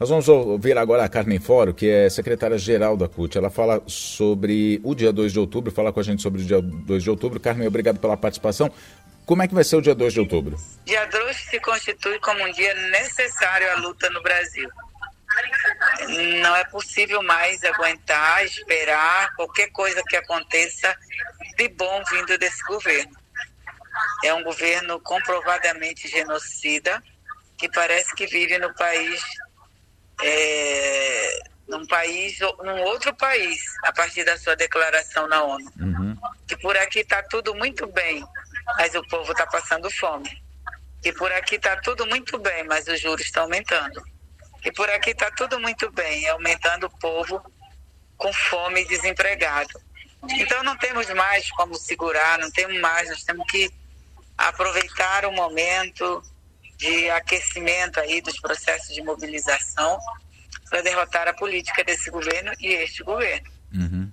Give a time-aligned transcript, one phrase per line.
[0.00, 3.36] Nós vamos ouvir agora a Carmen Foro, que é secretária-geral da CUT.
[3.36, 6.62] Ela fala sobre o dia 2 de outubro, fala com a gente sobre o dia
[6.62, 7.38] 2 de outubro.
[7.38, 8.72] Carmen, obrigado pela participação.
[9.26, 10.56] Como é que vai ser o dia 2 de outubro?
[10.86, 14.70] Dia 2 se constitui como um dia necessário à luta no Brasil.
[16.40, 20.96] Não é possível mais aguentar, esperar qualquer coisa que aconteça
[21.58, 23.12] de bom vindo desse governo.
[24.24, 27.02] É um governo comprovadamente genocida,
[27.58, 29.20] que parece que vive no país
[30.22, 35.72] é, num país, num outro país, a partir da sua declaração na ONU.
[35.80, 36.16] Uhum.
[36.46, 38.24] Que por aqui está tudo muito bem,
[38.76, 40.30] mas o povo está passando fome.
[41.02, 44.02] Que por aqui está tudo muito bem, mas os juros estão aumentando.
[44.60, 47.42] Que por aqui está tudo muito bem, aumentando o povo
[48.16, 49.80] com fome e desempregado.
[50.28, 53.70] Então não temos mais como segurar, não temos mais, nós temos que
[54.36, 56.22] aproveitar o momento,
[56.80, 59.98] de aquecimento aí dos processos de mobilização
[60.68, 63.46] para derrotar a política desse governo e este governo.
[63.74, 64.10] Uhum.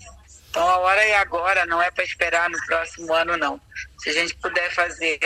[0.49, 3.61] Então a hora é agora, não é para esperar no próximo ano, não.
[3.99, 5.17] Se a gente puder fazer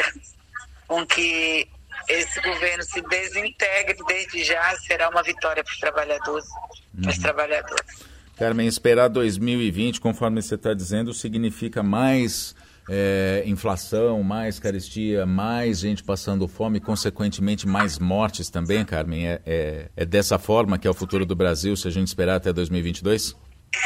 [0.88, 1.68] com que
[2.08, 6.46] esse governo se desintegre desde já, será uma vitória para os trabalhadores,
[6.94, 7.02] uhum.
[7.02, 8.12] para as trabalhadoras.
[8.38, 12.56] Carmen, esperar 2020, conforme você está dizendo, significa mais
[12.94, 19.30] é, inflação, mais carestia, mais gente passando fome, consequentemente mais mortes também, Carmen?
[19.30, 22.36] É, é, é, dessa forma que é o futuro do Brasil, se a gente esperar
[22.36, 23.34] até 2022?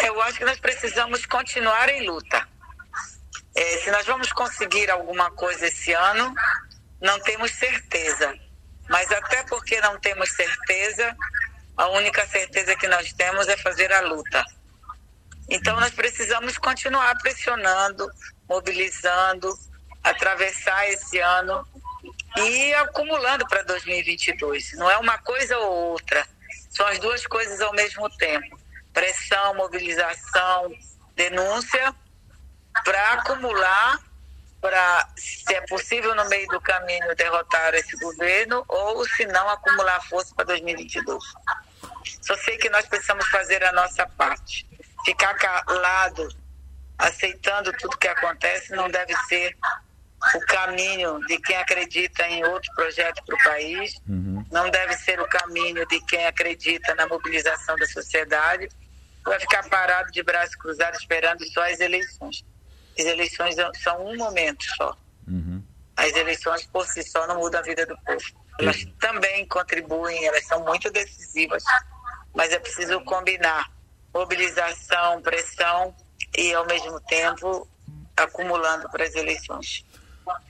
[0.03, 2.47] Eu acho que nós precisamos continuar em luta.
[3.55, 6.33] É, se nós vamos conseguir alguma coisa esse ano,
[6.99, 8.33] não temos certeza.
[8.89, 11.15] Mas até porque não temos certeza,
[11.77, 14.43] a única certeza que nós temos é fazer a luta.
[15.49, 18.09] Então nós precisamos continuar pressionando,
[18.49, 19.53] mobilizando,
[20.03, 21.67] atravessar esse ano
[22.37, 24.73] e acumulando para 2022.
[24.73, 26.25] Não é uma coisa ou outra,
[26.69, 28.59] são as duas coisas ao mesmo tempo:
[28.93, 30.71] pressão, mobilização,
[31.15, 31.95] denúncia,
[32.83, 33.99] para acumular,
[34.59, 40.01] para, se é possível, no meio do caminho, derrotar esse governo, ou, se não, acumular
[40.07, 41.23] força para 2022.
[42.21, 44.67] Só sei que nós precisamos fazer a nossa parte.
[45.05, 46.27] Ficar calado
[46.97, 49.55] aceitando tudo que acontece não deve ser
[50.33, 54.43] o caminho de quem acredita em outro projeto para o país, uhum.
[54.51, 58.67] não deve ser o caminho de quem acredita na mobilização da sociedade,
[59.23, 62.43] vai ficar parado de braços cruzados esperando só as eleições.
[62.97, 64.97] As eleições são um momento só.
[65.27, 65.63] Uhum.
[65.95, 68.25] As eleições por si só não mudam a vida do povo.
[68.59, 68.93] Elas uhum.
[68.99, 71.63] também contribuem, elas são muito decisivas,
[72.33, 73.69] mas é preciso combinar
[74.15, 75.93] mobilização, pressão
[76.37, 77.67] e, ao mesmo tempo,
[78.15, 79.85] acumulando para as eleições.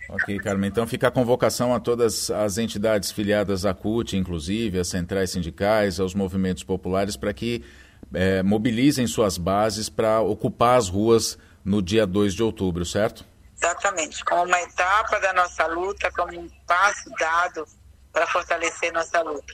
[0.08, 0.70] Ok, Carmen.
[0.70, 6.00] Então fica a convocação a todas as entidades filiadas à CUT, inclusive as centrais sindicais,
[6.00, 7.66] aos movimentos populares, para que
[8.14, 13.26] é, mobilizem suas bases para ocupar as ruas no dia 2 de outubro, certo?
[13.58, 14.24] Exatamente.
[14.24, 17.66] Como uma etapa da nossa luta, como um passo dado
[18.14, 19.54] para fortalecer nossa luta.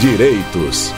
[0.00, 0.92] Direitos.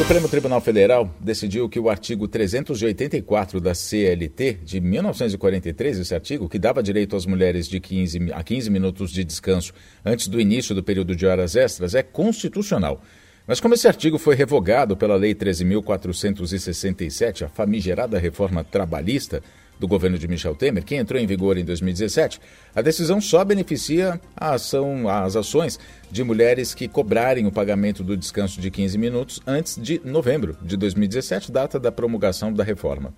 [0.00, 6.58] Supremo Tribunal Federal decidiu que o artigo 384 da CLT de 1943, esse artigo, que
[6.58, 10.82] dava direito às mulheres de 15 a 15 minutos de descanso antes do início do
[10.82, 13.02] período de horas extras, é constitucional.
[13.46, 19.42] Mas como esse artigo foi revogado pela Lei 13.467, a famigerada reforma trabalhista,
[19.80, 22.38] do governo de Michel Temer, que entrou em vigor em 2017,
[22.74, 25.80] a decisão só beneficia a ação, as ações
[26.10, 30.76] de mulheres que cobrarem o pagamento do descanso de 15 minutos antes de novembro de
[30.76, 33.14] 2017, data da promulgação da reforma.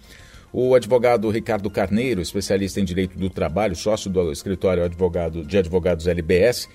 [0.52, 6.06] O advogado Ricardo Carneiro, especialista em direito do trabalho, sócio do escritório advogado, de advogados
[6.06, 6.68] LBS,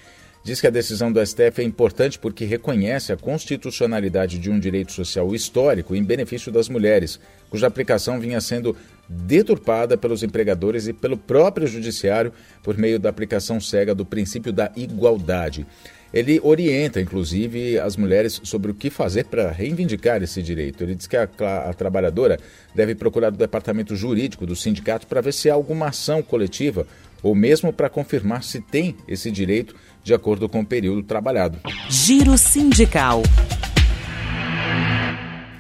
[0.43, 4.91] diz que a decisão do STF é importante porque reconhece a constitucionalidade de um direito
[4.91, 7.19] social histórico em benefício das mulheres,
[7.49, 8.75] cuja aplicação vinha sendo
[9.07, 12.33] deturpada pelos empregadores e pelo próprio judiciário
[12.63, 15.65] por meio da aplicação cega do princípio da igualdade.
[16.13, 20.83] Ele orienta, inclusive, as mulheres sobre o que fazer para reivindicar esse direito.
[20.83, 21.23] Ele diz que a,
[21.69, 22.39] a, trabalhadora
[22.73, 26.87] deve procurar o departamento jurídico do sindicato para ver se há alguma ação coletiva
[27.21, 31.59] ou mesmo para confirmar se tem esse direito de acordo com o período trabalhado.
[31.89, 33.23] Giro Sindical.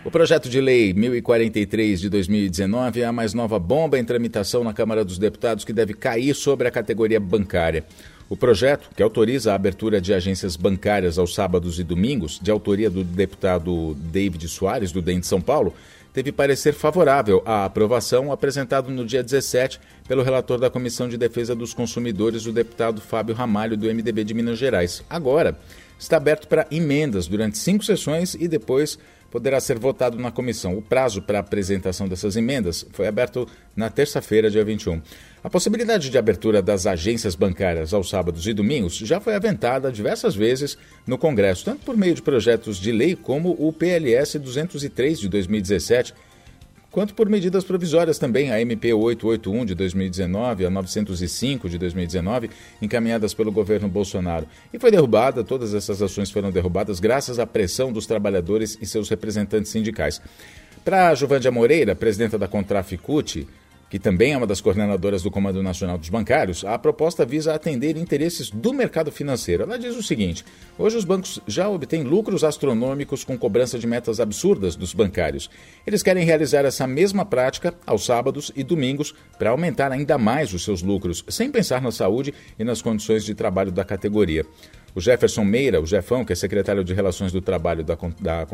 [0.07, 4.71] O projeto de lei 1043 de 2019 é a mais nova bomba em tramitação na
[4.71, 7.83] Câmara dos Deputados que deve cair sobre a categoria bancária.
[8.29, 12.89] O projeto, que autoriza a abertura de agências bancárias aos sábados e domingos, de autoria
[12.89, 15.73] do deputado David Soares, do DEM de São Paulo,
[16.13, 19.77] teve parecer favorável à aprovação apresentado no dia 17
[20.07, 24.33] pelo relator da Comissão de Defesa dos Consumidores, o deputado Fábio Ramalho, do MDB de
[24.33, 25.03] Minas Gerais.
[25.09, 25.59] Agora,
[25.99, 28.97] está aberto para emendas durante cinco sessões e depois
[29.29, 30.77] poderá ser votado na comissão.
[30.77, 35.01] O prazo para a apresentação dessas emendas foi aberto na terça-feira, dia 21.
[35.43, 40.35] A possibilidade de abertura das agências bancárias aos sábados e domingos já foi aventada diversas
[40.35, 45.29] vezes no Congresso, tanto por meio de projetos de lei como o PLS 203 de
[45.29, 46.13] 2017
[46.97, 52.49] quanto por medidas provisórias também, a MP 881 de 2019, a 905 de 2019,
[52.81, 54.47] encaminhadas pelo governo Bolsonaro.
[54.73, 59.09] E foi derrubada, todas essas ações foram derrubadas graças à pressão dos trabalhadores e seus
[59.09, 60.19] representantes sindicais.
[60.83, 63.47] Para Juvândia Moreira, presidenta da Contraficute,
[63.89, 67.95] que também é uma das coordenadoras do Comando Nacional dos Bancários, a proposta visa atender
[67.97, 69.63] interesses do mercado financeiro.
[69.63, 70.43] Ela diz o seguinte:
[70.77, 75.49] hoje os bancos já obtêm lucros astronômicos com cobrança de metas absurdas dos bancários.
[75.85, 80.63] Eles querem realizar essa mesma prática aos sábados e domingos para aumentar ainda mais os
[80.63, 84.45] seus lucros, sem pensar na saúde e nas condições de trabalho da categoria.
[84.95, 88.45] O Jefferson Meira, o Jefão, que é secretário de Relações do Trabalho da, da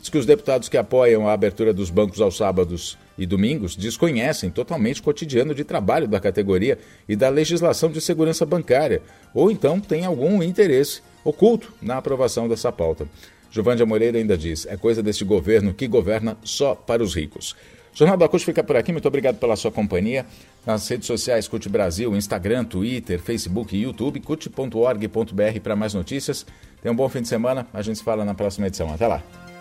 [0.00, 4.50] diz que os deputados que apoiam a abertura dos bancos aos sábados e domingos desconhecem
[4.50, 6.78] totalmente o cotidiano de trabalho da categoria
[7.08, 9.02] e da legislação de segurança bancária,
[9.34, 13.06] ou então têm algum interesse oculto na aprovação dessa pauta.
[13.50, 17.54] Giovanni Moreira ainda diz: é coisa deste governo que governa só para os ricos.
[17.94, 18.90] Jornal da CUT fica por aqui.
[18.90, 20.24] Muito obrigado pela sua companhia.
[20.64, 26.46] Nas redes sociais CUT Brasil, Instagram, Twitter, Facebook e YouTube, cut.org.br para mais notícias.
[26.80, 27.66] Tenha um bom fim de semana.
[27.72, 28.92] A gente se fala na próxima edição.
[28.92, 29.51] Até lá.